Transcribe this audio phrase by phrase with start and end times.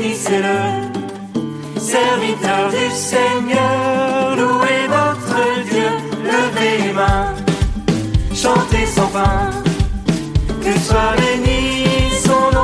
[0.00, 1.80] bénissez-le.
[1.80, 5.90] Serviteur du Seigneur, louez votre Dieu,
[6.24, 7.34] levez les mains,
[8.34, 9.50] chantez sans fin,
[10.62, 11.84] que soit béni
[12.24, 12.60] son nom.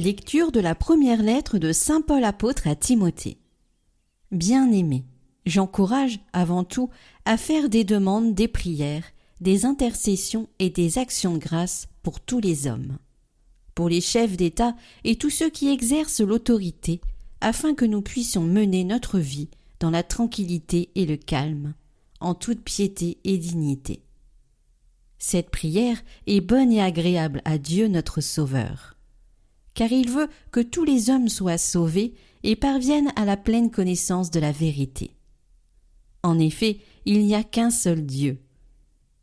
[0.00, 3.36] Lecture de la première lettre de Saint Paul apôtre à Timothée.
[4.30, 5.04] Bien-aimé,
[5.44, 6.88] j'encourage avant tout
[7.26, 9.04] à faire des demandes, des prières,
[9.42, 12.96] des intercessions et des actions de grâce pour tous les hommes,
[13.74, 17.02] pour les chefs d'État et tous ceux qui exercent l'autorité,
[17.42, 21.74] afin que nous puissions mener notre vie dans la tranquillité et le calme,
[22.20, 24.00] en toute piété et dignité.
[25.18, 28.96] Cette prière est bonne et agréable à Dieu notre Sauveur
[29.74, 34.30] car il veut que tous les hommes soient sauvés et parviennent à la pleine connaissance
[34.30, 35.16] de la vérité.
[36.22, 38.40] En effet, il n'y a qu'un seul Dieu.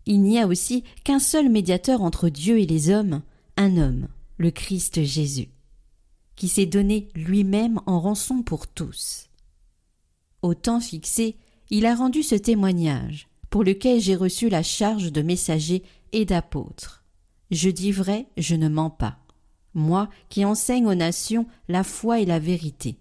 [0.06, 3.22] Il n'y a aussi qu'un seul médiateur entre Dieu et les hommes,
[3.56, 5.50] un homme, le Christ Jésus,
[6.36, 9.30] qui s'est donné lui-même en rançon pour tous.
[10.42, 11.36] Au temps fixé,
[11.70, 17.04] il a rendu ce témoignage, pour lequel j'ai reçu la charge de messager et d'apôtre.
[17.52, 19.20] Je dis vrai, je ne mens pas
[19.74, 22.98] moi qui enseigne aux nations la foi et la vérité.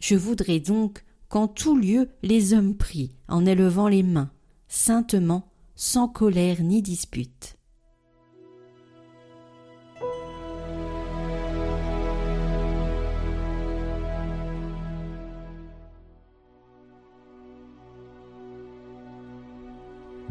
[0.00, 4.30] Je voudrais donc qu'en tout lieu les hommes prient en élevant les mains,
[4.68, 7.58] saintement, sans colère ni dispute.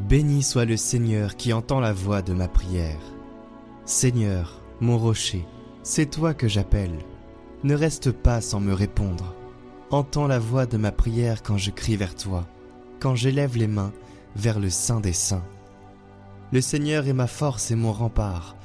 [0.08, 3.02] Béni soit le Seigneur qui entend la voix de ma prière.
[3.84, 5.46] Seigneur, mon rocher,
[5.88, 7.00] c'est toi que j'appelle.
[7.64, 9.34] Ne reste pas sans me répondre.
[9.90, 12.46] Entends la voix de ma prière quand je crie vers toi,
[13.00, 13.94] quand j'élève les mains
[14.36, 15.46] vers le Saint des Saints.
[16.52, 18.58] Le Seigneur est ma force et mon rempart.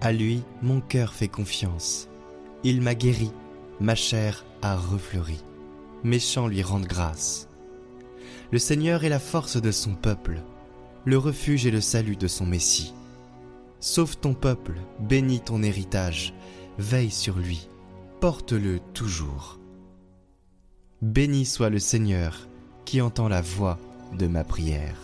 [0.00, 2.08] À lui, mon cœur fait confiance.
[2.64, 3.30] Il m'a guéri,
[3.78, 5.44] ma chair a refleuri.
[6.02, 7.46] Mes chants lui rendent grâce.
[8.50, 10.42] Le Seigneur est la force de son peuple,
[11.04, 12.94] le refuge et le salut de son Messie.
[13.78, 16.34] Sauve ton peuple, bénis ton héritage,
[16.78, 17.68] veille sur lui,
[18.20, 19.58] porte-le toujours.
[21.02, 22.48] Béni soit le Seigneur
[22.84, 23.78] qui entend la voix
[24.18, 24.96] de ma prière.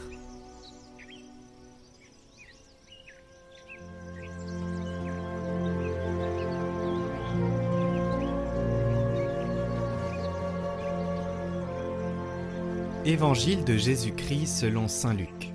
[13.04, 15.50] Évangile de Jésus-Christ selon Saint Luc.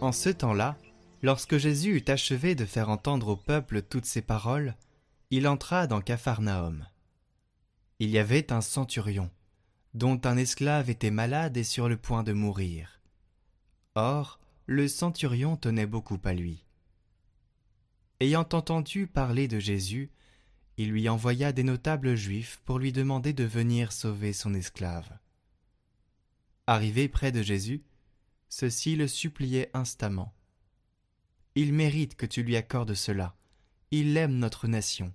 [0.00, 0.76] En ce temps-là,
[1.22, 4.74] lorsque Jésus eut achevé de faire entendre au peuple toutes ces paroles,
[5.34, 6.86] il entra dans Capharnaüm.
[8.00, 9.30] Il y avait un centurion,
[9.94, 13.00] dont un esclave était malade et sur le point de mourir.
[13.94, 16.66] Or, le centurion tenait beaucoup à lui.
[18.20, 20.10] Ayant entendu parler de Jésus,
[20.76, 25.18] il lui envoya des notables juifs pour lui demander de venir sauver son esclave.
[26.66, 27.82] Arrivé près de Jésus,
[28.50, 30.34] ceux-ci le suppliaient instamment.
[31.54, 33.34] Il mérite que tu lui accordes cela.
[33.92, 35.14] Il aime notre nation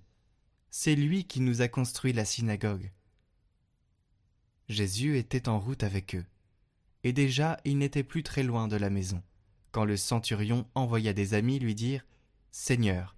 [0.80, 2.92] c'est lui qui nous a construit la synagogue.
[4.68, 6.24] Jésus était en route avec eux,
[7.02, 9.20] et déjà il n'était plus très loin de la maison,
[9.72, 12.06] quand le centurion envoya des amis lui dire
[12.52, 13.16] Seigneur,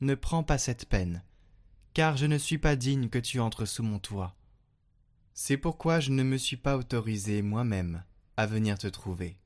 [0.00, 1.22] ne prends pas cette peine,
[1.92, 4.34] car je ne suis pas digne que tu entres sous mon toit.
[5.34, 8.02] C'est pourquoi je ne me suis pas autorisé moi-même
[8.38, 9.36] à venir te trouver.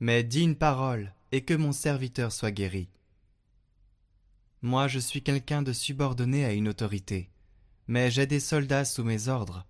[0.00, 2.88] Mais dis une parole, et que mon serviteur soit guéri.
[4.62, 7.30] Moi je suis quelqu'un de subordonné à une autorité,
[7.88, 9.66] mais j'ai des soldats sous mes ordres.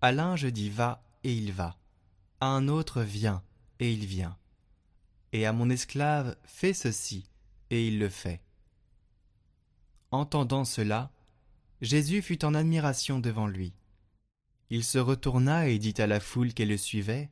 [0.00, 1.76] À l'un je dis va, et il va.
[2.40, 3.42] À un autre viens,
[3.80, 4.36] et il vient.
[5.32, 7.28] Et à mon esclave fais ceci,
[7.70, 8.40] et il le fait.
[10.12, 11.10] Entendant cela,
[11.80, 13.74] Jésus fut en admiration devant lui.
[14.70, 17.28] Il se retourna et dit à la foule qui le suivait,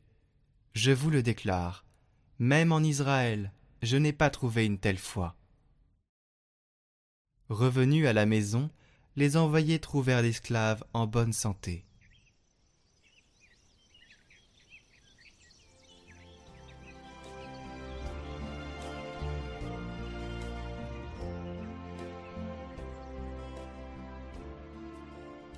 [0.74, 1.84] Je vous le déclare,
[2.40, 3.52] même en Israël,
[3.82, 5.36] je n'ai pas trouvé une telle foi.
[7.48, 8.70] Revenus à la maison,
[9.16, 11.86] les envoyés trouvèrent l'esclave en bonne santé.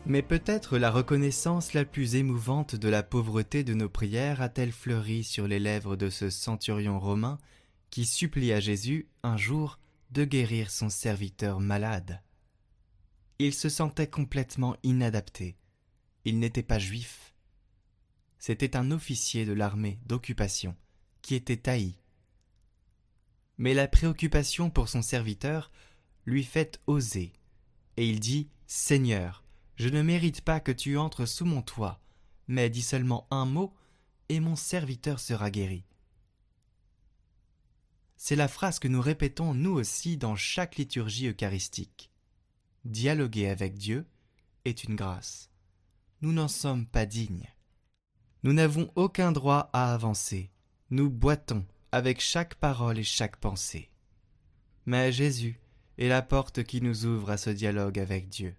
[0.09, 5.23] Mais peut-être la reconnaissance la plus émouvante de la pauvreté de nos prières a-t-elle fleuri
[5.23, 7.39] sur les lèvres de ce centurion romain
[7.91, 9.79] qui supplia Jésus un jour
[10.11, 12.23] de guérir son serviteur malade.
[13.39, 15.57] Il se sentait complètement inadapté.
[16.25, 17.35] Il n'était pas juif.
[18.39, 20.77] C'était un officier de l'armée d'occupation
[21.23, 21.99] qui était haï.
[23.59, 25.71] Mais la préoccupation pour son serviteur
[26.25, 27.33] lui fait oser,
[27.97, 29.45] et il dit Seigneur,
[29.77, 32.01] je ne mérite pas que tu entres sous mon toit,
[32.47, 33.75] mais dis seulement un mot,
[34.29, 35.85] et mon serviteur sera guéri.
[38.21, 42.11] C'est la phrase que nous répétons nous aussi dans chaque liturgie eucharistique.
[42.85, 44.07] Dialoguer avec Dieu
[44.65, 45.51] est une grâce.
[46.21, 47.49] Nous n'en sommes pas dignes.
[48.43, 50.51] Nous n'avons aucun droit à avancer.
[50.91, 53.89] Nous boitons avec chaque parole et chaque pensée.
[54.85, 55.61] Mais Jésus
[55.97, 58.57] est la porte qui nous ouvre à ce dialogue avec Dieu.